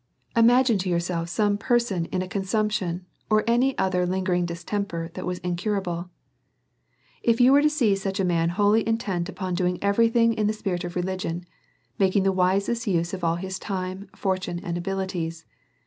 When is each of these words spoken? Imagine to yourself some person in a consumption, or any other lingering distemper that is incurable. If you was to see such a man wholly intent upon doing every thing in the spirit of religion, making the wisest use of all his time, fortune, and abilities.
Imagine 0.35 0.79
to 0.79 0.89
yourself 0.89 1.29
some 1.29 1.59
person 1.59 2.05
in 2.05 2.23
a 2.23 2.27
consumption, 2.27 3.05
or 3.29 3.43
any 3.45 3.77
other 3.77 4.03
lingering 4.07 4.47
distemper 4.47 5.11
that 5.13 5.29
is 5.29 5.37
incurable. 5.43 6.09
If 7.21 7.39
you 7.39 7.53
was 7.53 7.65
to 7.65 7.69
see 7.69 7.93
such 7.95 8.19
a 8.19 8.25
man 8.25 8.49
wholly 8.57 8.81
intent 8.87 9.29
upon 9.29 9.53
doing 9.53 9.77
every 9.79 10.09
thing 10.09 10.33
in 10.33 10.47
the 10.47 10.53
spirit 10.53 10.83
of 10.83 10.95
religion, 10.95 11.45
making 11.99 12.23
the 12.23 12.31
wisest 12.31 12.87
use 12.87 13.13
of 13.13 13.23
all 13.23 13.35
his 13.35 13.59
time, 13.59 14.09
fortune, 14.15 14.57
and 14.63 14.75
abilities. 14.75 15.45